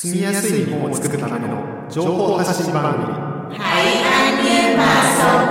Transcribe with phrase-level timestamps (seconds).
[0.00, 1.58] 住みやすい日本を作るための
[1.90, 5.48] 情報発信番組 Hãy an nhiên mà sống.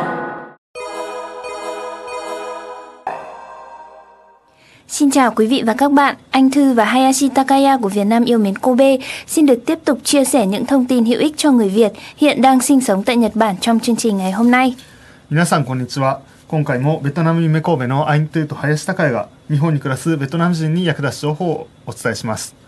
[4.87, 8.25] Xin chào quý vị và các bạn, anh Thư và Hayashi Takaya của Việt Nam
[8.25, 8.97] yêu mến Kobe
[9.27, 12.41] xin được tiếp tục chia sẻ những thông tin hữu ích cho người Việt hiện
[12.41, 14.75] đang sinh sống tại Nhật Bản trong chương trình ngày hôm nay.
[15.29, 22.66] 皆さんこんにちは今回もベトナム夢神戸のアイントゥーと林孝也が日本に暮らすベトナム人に役立つ情報をお伝えします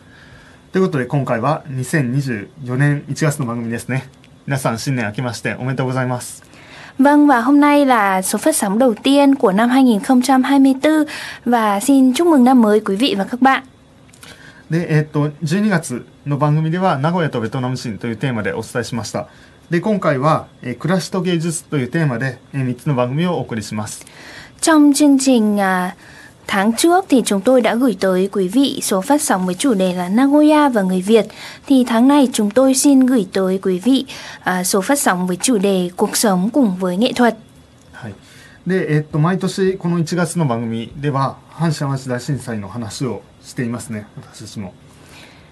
[0.71, 4.07] ということで今回は2024年1月の番組ですね。
[4.45, 6.43] 皆さん新年明けましておめでとうございます。
[6.99, 11.05] Vâng và hôm nay là số phát sóng đầu tiên của năm 2024
[11.45, 13.63] và xin chúc mừng năm mới quý vị và các bạn.
[14.69, 19.27] で、えっと12月の番組では名古屋とベトナム人というテーマでお伝えしました。
[19.71, 24.05] で今回は、えー暮らしと芸術というテーマで、え3つの番組をお送りします。
[24.61, 25.95] Trong chương trình à,
[26.48, 29.74] tháng trước thì chúng tôi đã gửi tới quý vị số phát sóng với chủ
[29.74, 31.26] đề là Nagoya và người Việt.
[31.66, 34.06] Thì tháng này chúng tôi xin gửi tới quý vị
[34.40, 37.36] à, số phát sóng với chủ đề cuộc sống cùng với nghệ thuật.
[37.92, 38.14] はい、
[38.66, 44.74] で、えっと毎年この1月の番組では阪神・淡路大震災の話をしていますね私たちも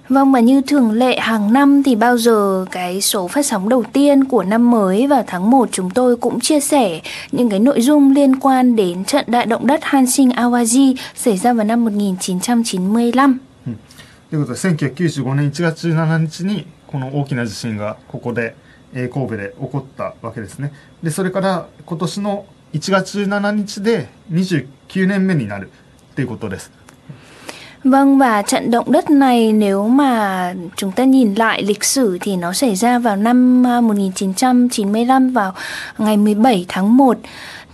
[0.08, 3.84] Vâng và như thường lệ hàng năm thì bao giờ cái số phát sóng đầu
[3.92, 7.00] tiên của năm mới vào tháng 1 chúng tôi cũng chia sẻ
[7.32, 11.52] những cái nội dung liên quan đến trận đại động đất Hanshin Awaji xảy ra
[11.52, 13.38] vào năm 1995.
[14.30, 18.54] ということで1995年1月17日にこの大きな地震がここで、
[18.94, 20.72] えー神戸で起こったわけですね
[21.02, 25.70] でそれから今年の1月17日で29年目になる
[26.12, 26.70] っていうことです
[27.84, 32.36] Vâng và trận động đất này nếu mà chúng ta nhìn lại lịch sử thì
[32.36, 35.54] nó xảy ra vào năm à, 1995 vào
[35.98, 37.18] ngày 17 tháng 1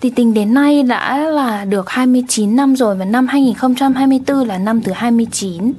[0.00, 4.82] thì tính đến nay đã là được 29 năm rồi và năm 2024 là năm
[4.82, 5.72] thứ 29.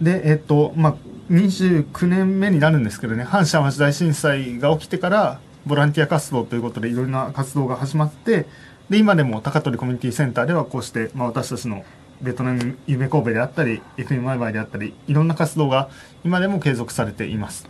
[0.00, 0.94] でえっとまあ
[1.30, 8.46] 29年目になるんですけどね阪神・淡路大震災が起きてからボランティア活動ということでいろんな活動が始まって
[8.90, 11.84] で今でも高取コミュニティセンターではこうして、まあ、私たちの
[12.22, 15.88] ベトナム夢神戸であったり FM ワイワイであったりいろんな活動が
[16.24, 17.66] 今でも継続されています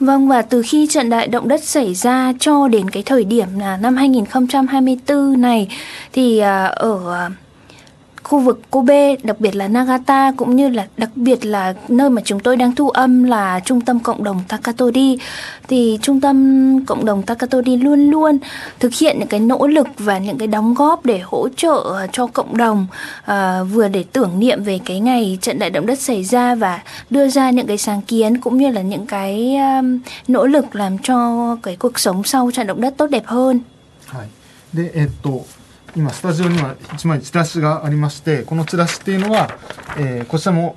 [0.00, 3.58] Vâng và từ khi trận đại động đất xảy ra cho đến cái thời điểm
[3.58, 5.68] là năm 2024 này
[6.12, 7.30] thì à, ở à,
[8.22, 12.22] khu vực Kobe, đặc biệt là Nagata cũng như là đặc biệt là nơi mà
[12.24, 15.18] chúng tôi đang thu âm là trung tâm cộng đồng Takatori
[15.68, 18.38] thì trung tâm cộng đồng Takatori luôn luôn
[18.78, 22.26] thực hiện những cái nỗ lực và những cái đóng góp để hỗ trợ cho
[22.26, 22.86] cộng đồng
[23.24, 26.82] à, vừa để tưởng niệm về cái ngày trận đại động đất xảy ra và
[27.10, 29.98] đưa ra những cái sáng kiến cũng như là những cái um,
[30.28, 33.60] nỗ lực làm cho cái cuộc sống sau trận động đất tốt đẹp hơn.
[34.08, 34.28] はい、
[34.74, 35.44] でえっと
[35.95, 39.47] 今スタジオには1枚チラシがありましてこのチラシっていうのは、
[39.97, 40.75] えーこちらも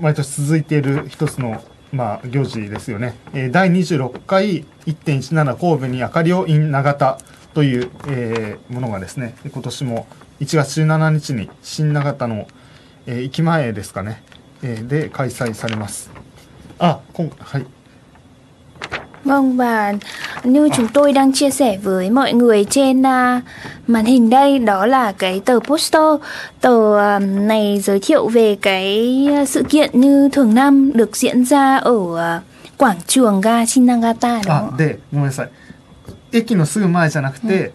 [0.00, 1.62] 毎年続いている一つの、
[1.92, 7.18] まあ、行事ですよね、えー第26回1.17神戸に明かりを in 長田
[7.54, 10.06] という、えーものがですね今年も
[10.40, 12.48] 1月17日に新長田の、
[13.06, 14.22] えー駅前ですかね、
[14.62, 16.10] えーで開催されます。
[16.78, 17.66] あ今はい。
[19.23, 19.93] Vâng và
[20.43, 23.41] như chúng tôi đang chia sẻ với mọi người trên à,
[23.87, 26.03] màn hình đây đó là cái tờ poster
[26.61, 31.77] tờ à, này giới thiệu về cái sự kiện như thường năm được diễn ra
[31.77, 32.41] ở à,
[32.77, 34.69] quảng trường ga Shinagata đúng あ không?
[34.71, 34.77] ạ?
[34.77, 35.49] でごめんなさい
[36.31, 37.71] 駅のすぐ前じゃなくて、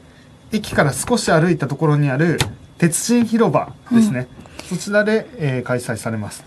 [0.52, 2.38] 駅から少し歩いたところにある
[2.78, 4.28] 鉄人広場ですね、
[4.68, 6.44] そちらで、えー開催されます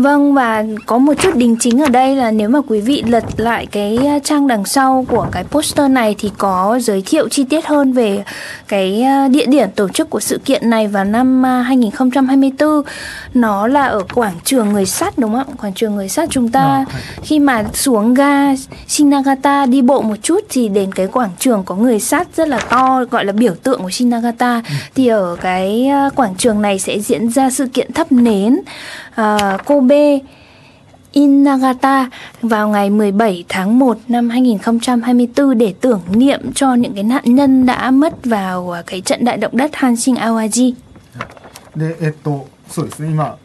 [0.00, 3.24] Vâng và có một chút đính chính ở đây là nếu mà quý vị lật
[3.36, 7.66] lại cái trang đằng sau của cái poster này thì có giới thiệu chi tiết
[7.66, 8.24] hơn về
[8.68, 12.82] cái địa điểm tổ chức của sự kiện này vào năm à, 2024.
[13.34, 15.54] Nó là ở quảng trường người sắt đúng không ạ?
[15.60, 16.84] Quảng trường người sắt chúng ta
[17.22, 18.54] khi mà xuống ga
[18.86, 22.58] Shinagata đi bộ một chút thì đến cái quảng trường có người sắt rất là
[22.58, 24.62] to gọi là biểu tượng của Shinagata
[24.94, 28.56] thì ở cái quảng trường này sẽ diễn ra sự kiện thắp nến
[29.14, 29.89] à, Kobe
[31.11, 32.09] In Nagata
[32.41, 37.65] vào ngày 17 tháng 1 năm 2024 để tưởng niệm cho những cái nạn nhân
[37.65, 40.73] đã mất vào à, cái trận đại động đất Hanshin Awaji.
[41.75, 43.37] でえっとそうですね今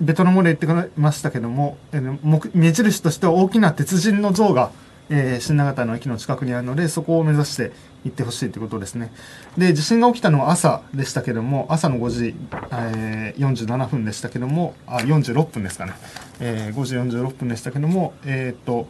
[0.00, 4.70] ベトナム語で言ってくれましたけども、えー目目印としては大きな鉄人の像が、
[5.09, 7.71] えー新長田の駅の近くにあるのでそこを目指して
[8.03, 9.11] 行ってほしいということですね。
[9.57, 12.35] で地震が起きたのは朝でしたけども朝の5時、
[12.71, 15.93] えー47分でしたけどもあ46分ですかね、
[16.39, 18.87] えー5時46分でしたけどもえーっと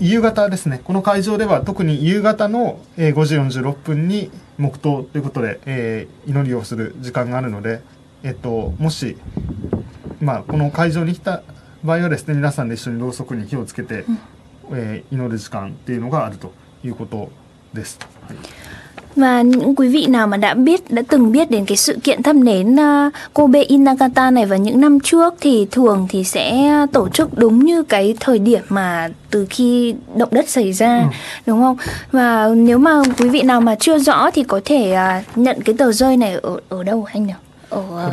[0.00, 0.80] 夕方ですね。
[0.84, 7.80] この会場では特に夕方の5時46分に黙祷ということで、えー祈りをする時間があるので、
[8.22, 9.16] えっと、もし、
[10.20, 11.42] まあ、この会場に来た
[11.83, 14.05] 場合はですね皆さんで一緒にろうそくに火をつけて、
[14.71, 16.53] えー祈る時間っていうのがあると
[16.83, 17.29] いうこと
[17.73, 17.99] です。
[18.27, 18.37] はい
[19.15, 22.23] Và những quý vị nào mà đã biết, đã từng biết đến cái sự kiện
[22.23, 27.09] thắp nến uh, Kobe Inagata này vào những năm trước thì thường thì sẽ tổ
[27.09, 31.05] chức đúng như cái thời điểm mà từ khi động đất xảy ra,
[31.45, 31.77] đúng không?
[32.11, 35.75] Và nếu mà quý vị nào mà chưa rõ thì có thể uh, nhận cái
[35.77, 37.33] tờ rơi này ở ở đâu anh nhỉ?
[37.70, 38.10] Ở...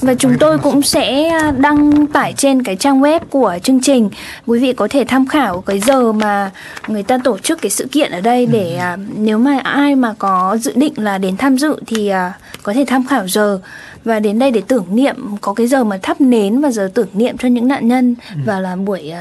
[0.00, 4.10] Và chúng tôi cũng sẽ ờ, đăng tải trên cái trang web của chương trình.
[4.46, 6.50] Quý vị có thể tham khảo cái giờ mà
[6.88, 8.78] người ta tổ chức cái sự kiện ở đây để ừ.
[8.80, 12.32] ờ, nếu mà ai mà có dự định là đến tham dự thì ờ,
[12.62, 13.60] có thể tham khảo giờ.
[14.04, 17.08] Và đến đây để tưởng niệm có cái giờ mà thắp nến và giờ tưởng
[17.12, 18.40] niệm cho những nạn nhân ừ.
[18.46, 19.12] và là buổi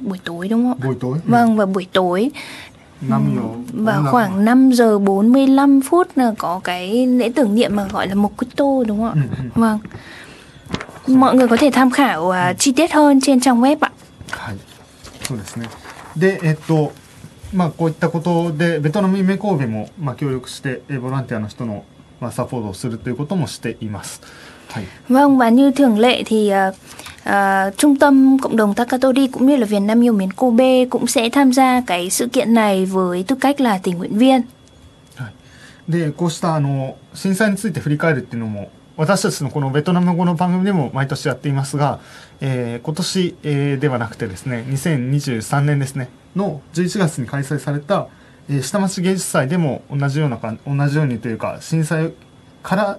[0.00, 0.80] buổi tối đúng không?
[0.84, 1.12] Buổi tối.
[1.12, 1.30] Ừ.
[1.30, 2.30] Vâng và buổi tối.
[3.03, 8.07] 何を và khoảng 5 giờ 45 phút là có cái lễ tưởng niệm mà gọi
[8.07, 9.25] là Mokuto đúng không ạ?
[9.55, 9.79] Vâng.
[11.07, 13.91] Mọi người có thể tham khảo à, chi tiết hơn trên trang web ạ.
[14.31, 14.57] はい、
[15.23, 15.69] そうですね。
[16.15, 16.91] で、えっと、
[17.53, 21.83] まあ、こういったことで、ベトナム夢神戸も、まあ、協力して、えボランティアの人の、
[22.19, 24.21] まあ、サポートをするということもしています。
[24.69, 24.83] はい。
[25.09, 26.73] Vâng và như thường lệ thì à,
[27.24, 31.06] à, trung tâm cộng đồng Takatori cũng như là Việt Nam yêu mến Kobe cũng
[31.06, 34.42] sẽ tham gia cái sự kiện này với tư cách là tình nguyện viên.
[35.88, 42.00] で、こうした、あの、震災について振り返るっていうのも、私たちのこのベトナム語の番組でも毎年やっていますが、
[42.40, 48.08] えー今年、えーではなくてですね、2023年ですね、の11月に開催された、
[48.48, 52.12] えー下町芸術祭でも同じようなか、同じようにというか、震災
[52.62, 52.98] から、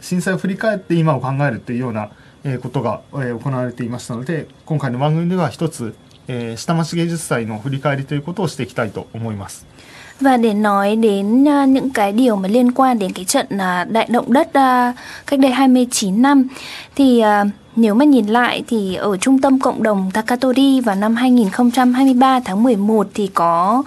[0.00, 2.10] 震災を振り返って今を考えるっていうような、
[2.44, 5.94] えことが、え行われていましたので、今回の番組では一つ、
[6.28, 9.66] え下町芸術祭の振り返りということをしていきたいと思います。
[10.20, 14.06] Và để nói đến à, những cái điều mà liên quan đến cái trận à, đại
[14.10, 14.94] động đất à,
[15.26, 16.48] cách đây 29 năm
[16.96, 21.16] thì uh, nếu mà nhìn lại thì ở trung tâm cộng đồng Takatori vào năm
[21.16, 23.82] 2023 tháng 11 thì có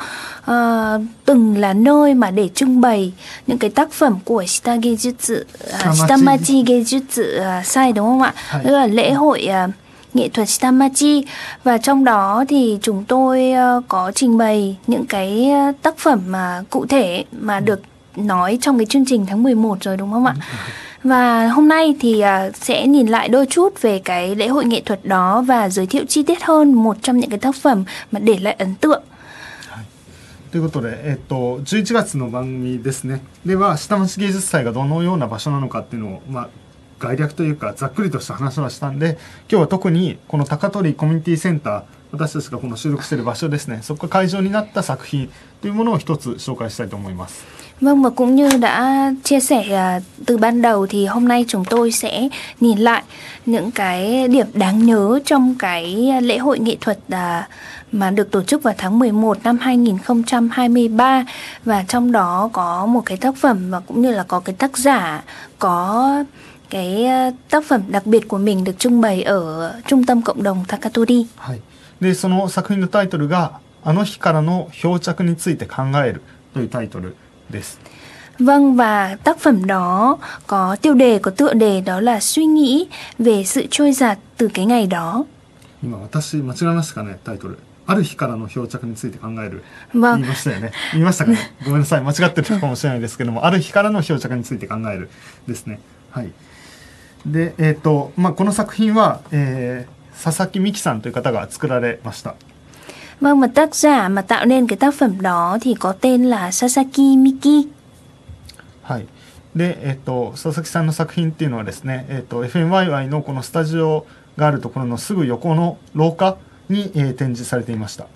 [0.46, 0.94] à,
[1.26, 3.14] từng là nơi mà để trưng bày
[3.48, 5.42] những cái tác phẩm của Shitagejutsu,
[5.72, 5.96] à, Shitamachi.
[5.96, 8.34] Shitamachi Gejutsu à, sai đúng không ạ?
[8.64, 9.68] Tức là lễ hội à,
[10.14, 11.26] nghệ thuật Shitamachi
[11.64, 16.22] và trong đó thì chúng tôi ờ, có trình bày những cái ờ, tác phẩm
[16.28, 17.82] mà cụ thể mà được
[18.16, 20.36] nói trong cái chương trình tháng 11 rồi đúng không ạ?
[21.04, 22.24] Và hôm nay thì
[22.54, 26.06] sẽ nhìn lại đôi chút về cái lễ hội nghệ thuật đó và giới thiệu
[26.08, 29.02] chi tiết hơn một trong những cái tác phẩm mà để lại ấn tượng.
[30.52, 33.22] ということで、えっと、11月の番組ですね。
[33.46, 36.50] では、下町芸術祭がどのような場所なのかっていうのを、まあ、
[37.00, 39.18] 概略というか、ざっくりとした話はしたんで、
[39.52, 45.30] 今日は特に、この高取コミュニティセンター、私たちがこの収録している場所ですね、そこが会場になった作品
[45.62, 47.46] というものを一つ紹介したいと思います。
[47.81, 51.93] Vâng và cũng như đã chia sẻ à, từ ban đầu thì hôm nay chúng tôi
[51.93, 52.29] sẽ
[52.61, 53.03] nhìn lại
[53.47, 57.49] những cái điểm đáng nhớ trong cái lễ hội nghệ thuật à,
[57.93, 61.25] mà được tổ chức vào tháng 11 năm 2023
[61.65, 64.79] và trong đó có một cái tác phẩm và cũng như là có cái tác
[64.79, 65.23] giả
[65.59, 66.25] có
[66.71, 70.43] cái à, tác phẩm đặc biệt của mình được trưng bày ở trung tâm cộng
[70.43, 71.27] đồng Takatori.
[71.37, 71.61] はい。
[72.01, 76.23] で、その作品のタイトルが、あの日からの漂着について考える
[76.55, 77.17] というタイトル
[77.50, 77.80] です。
[78.40, 80.18] Vâng và tác phẩm đó
[80.48, 82.88] có tiêu đề có tựa đề đó là suy nghĩ
[83.20, 85.26] về sự trôi giạt từ cái ngày đó.
[85.84, 87.58] 今、私、間違えましたかね、タイトル。
[87.86, 89.64] ある日からの漂着について考える。
[89.94, 90.72] 言いましたよね。
[90.92, 91.38] 言いましたかね？
[91.66, 92.02] ごめんなさい。
[92.02, 95.10] 間違ってるかもしれないですけども、ある日からの漂着について考える
[95.48, 95.80] ですね。
[96.12, 96.32] はい。
[97.26, 102.34] で、えっ、と、まあ、この作品は、えー佐々木美希さんという方が作られました。
[103.21, 106.99] Vâng và tác giả mà tạo nên cái tác phẩm đó thì có tên là Sasaki
[106.99, 107.69] Miki.
[108.83, 109.07] はい。
[109.55, 116.37] で、えっ、と、佐々木さんの作品っていうのはですね、えっ、と、FMYY のこのスタジオがあるところのすぐ横の廊下
[116.69, 118.07] に、えー展示されていました。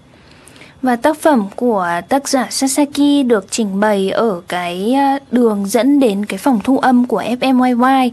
[0.82, 6.00] Và tác phẩm của tác giả Sasaki được trình bày ở cái à, đường dẫn
[6.00, 8.10] đến cái phòng thu âm của FMYY.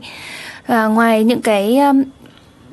[0.64, 2.04] À, ngoài những cái um,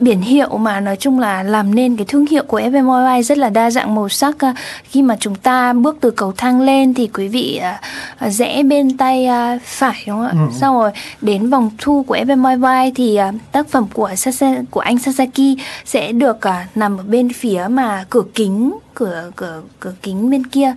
[0.00, 3.50] biển hiệu mà nói chung là làm nên cái thương hiệu của FMYY rất là
[3.50, 7.06] đa dạng màu sắc à, khi mà chúng ta bước từ cầu thang lên thì
[7.06, 7.80] quý vị à,
[8.18, 10.32] à, rẽ bên tay à, phải đúng không ạ?
[10.32, 10.52] Ừ, ừ.
[10.60, 10.90] Sau rồi
[11.20, 16.12] đến vòng thu của FMYY thì à, tác phẩm của Sasa, của anh Sasaki sẽ
[16.12, 20.74] được à, nằm ở bên phía mà cửa kính cửa cửa cửa kính bên kia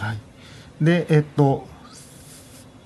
[0.00, 0.16] はい、
[0.84, 1.64] でえっと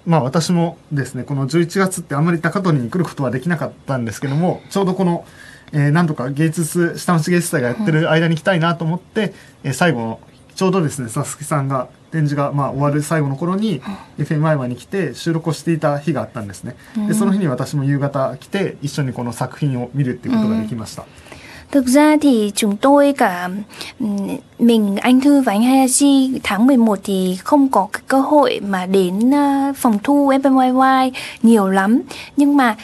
[0.10, 5.24] まあ私もですねこの11月ってあんまり高取に来ることはできなかったんですけどもちょうどこの、
[5.72, 10.20] えー、何度か芸術下町芸術祭がやってる間に来たいなと思って、えー最後の
[10.56, 13.82] ちょうどですね佐々木さんが展示がまあ終わる最後の頃に
[14.18, 16.76] FMI に来て収録をしていた日があったんですね。
[17.08, 21.06] でその日に私も夕方来て一緒にこの作品を見るっていうことができました。
[21.71, 23.49] Thực ra thì chúng tôi cả
[24.01, 24.29] ừm,
[24.59, 28.87] mình anh Thư và anh Hayashi tháng 11 thì không có cái cơ hội mà
[28.87, 31.11] đến ờ, phòng thu FMYY
[31.43, 32.01] nhiều lắm
[32.37, 32.77] nhưng mà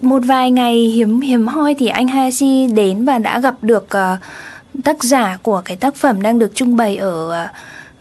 [0.00, 4.16] một vài ngày hiếm hiếm hoi thì anh Hayashi đến và đã gặp được ờ,
[4.84, 7.48] tác giả của cái tác phẩm đang được trưng bày ở ờ,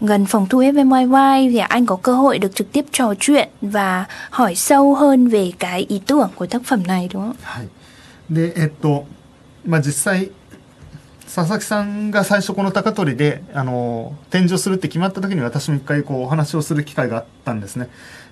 [0.01, 4.05] gần phòng thu FMYY thì anh có cơ hội được trực tiếp trò chuyện và
[4.29, 7.35] hỏi sâu hơn về cái ý tưởng của tác phẩm này đúng không?
[7.41, 7.67] はい、
[8.29, 9.05] でえっと
[9.66, 10.30] まあ実際
[11.24, 17.88] 佐々木さんが最初この高取であの展示をするって決まった時に私も一回こうお話をする機会があったんですね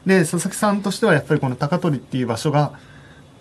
[0.06, 2.78] で佐々木さんとしてはやっぱりこの高取っていう場所が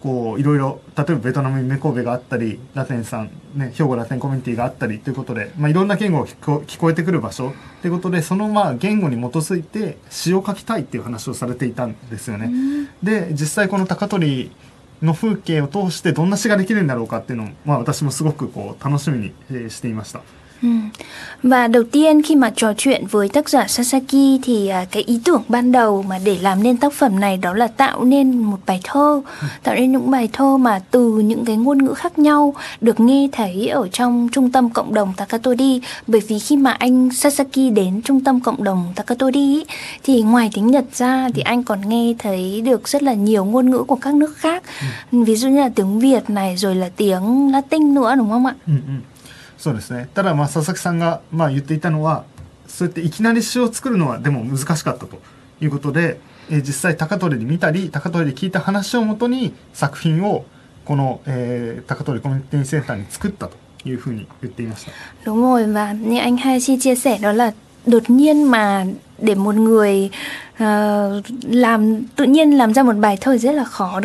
[0.01, 12.51] こういろいろ例えばベトナム夢神戸があったりラテンさん、ね、兵庫ラテンコミュニティがあったりということで、まあ、いろんな言語が聞こ聞こえてくる場所ということでそのまあ言語に基づいて詩を書きたいっていう話をされていたんですよね。
[13.03, 14.51] で実際この高取
[15.01, 20.21] の風景を通してどんな詩ができるんだろうかっていうのを、まあ、私もすごくこう楽しみにしていました。
[20.61, 20.69] Ừ.
[21.43, 25.19] Và đầu tiên khi mà trò chuyện với tác giả Sasaki thì à, cái ý
[25.25, 28.57] tưởng ban đầu mà để làm nên tác phẩm này đó là tạo nên một
[28.65, 29.21] bài thơ,
[29.63, 33.27] tạo nên những bài thơ mà từ những cái ngôn ngữ khác nhau được nghe
[33.31, 35.81] thấy ở trong trung tâm cộng đồng Takatori.
[36.07, 39.63] Bởi vì khi mà anh Sasaki đến trung tâm cộng đồng Takatori
[40.03, 43.69] thì ngoài tiếng Nhật ra thì anh còn nghe thấy được rất là nhiều ngôn
[43.69, 44.63] ngữ của các nước khác.
[45.11, 48.55] Ví dụ như là tiếng Việt này rồi là tiếng Latin nữa đúng không ạ?
[49.61, 50.09] そうですね。
[50.15, 52.25] ただまあ佐々木さんがまあ言っていたのは、
[52.67, 55.21] そうやっていきなり詩を作るのはでも難しかったと
[55.61, 60.45] いうことで、えー、実際高取に見たり高取に聞いた話をもとに作品を
[60.83, 64.91] この、えー、高取コミュニティセンターに作ったというふうに言っていました。
[65.25, 67.53] ロモイはね、兄ハイシチェセ、だから、
[67.85, 68.85] đột nhiên mà
[69.19, 70.09] để một người
[70.63, 73.99] uh, làm tự nhiên làm ra một bài thơ rất là khó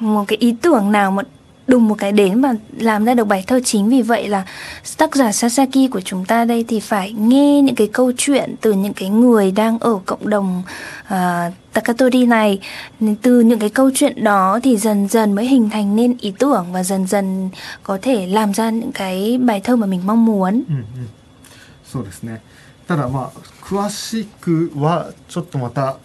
[0.00, 1.22] một cái ý tưởng nào mà
[1.66, 4.44] đùng một cái đến và làm ra được bài thơ chính vì vậy là
[4.96, 8.72] tác giả Sasaki của chúng ta đây thì phải nghe những cái câu chuyện từ
[8.72, 10.62] những cái người đang ở cộng đồng
[11.06, 11.14] uh,
[11.72, 12.60] Takatori này
[13.22, 16.66] từ những cái câu chuyện đó thì dần dần mới hình thành nên ý tưởng
[16.72, 17.50] và dần dần
[17.82, 21.08] có thể làm ra những cái bài thơ mà mình mong muốn うんうん、
[21.84, 22.40] そうですね
[22.88, 25.98] ただまあ詳しくはちょっとまた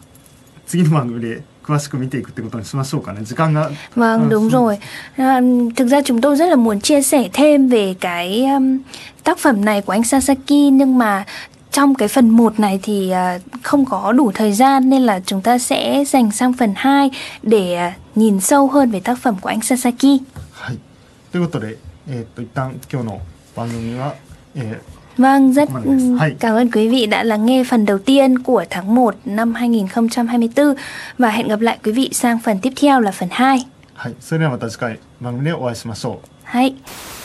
[0.66, 4.50] 次の番組で 詳しく見ていくってことにしましょうかね時間が Vâng Ừ, đúng ừ.
[4.50, 4.78] rồi
[5.18, 5.42] à,
[5.76, 8.78] Thực ra chúng tôi rất là muốn chia sẻ thêm về cái um,
[9.24, 11.26] tác phẩm này của anh Sasaki Nhưng mà
[11.72, 15.42] trong cái phần 1 này thì à, không có đủ thời gian Nên là chúng
[15.42, 17.12] ta sẽ dành sang phần 2
[17.44, 20.20] để à, nhìn sâu hơn về tác phẩm của anh Sasaki
[20.54, 20.78] はい
[21.32, 21.78] ということで、
[22.10, 23.22] えー、と一旦今日の
[23.56, 24.16] 番組は、
[24.56, 24.82] え
[25.18, 26.36] Vâng, rất Cảm ơn ừm, Hay.
[26.40, 30.74] cảm ơn quý vị đã lắng nghe phần đầu tiên của tháng 1 năm 2024
[31.18, 33.62] Và hẹn gặp lại quý vị sang phần tiếp theo là phần 2ー
[33.96, 36.74] はい、それではまた次回番組でお会いしましょう Hay,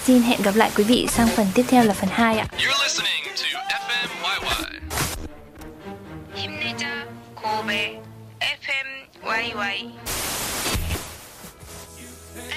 [0.04, 2.82] xin hẹn gặp lại quý vị sang phần tiếp theo là phần 2 ạ You're
[2.84, 3.46] listening to
[3.86, 4.80] FMYY.
[6.34, 6.86] 힘내자
[7.34, 8.00] 고베
[8.40, 8.88] FM
[9.24, 9.90] YY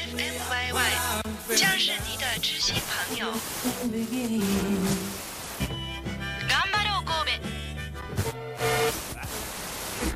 [0.09, 0.91] FMYY，
[1.55, 3.33] 这样是你的知心朋友。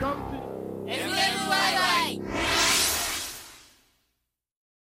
[0.00, 0.47] something.